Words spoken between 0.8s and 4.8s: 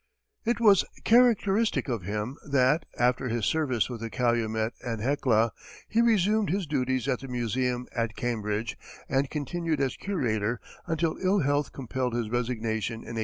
characteristic of him that, after his service with the Calumet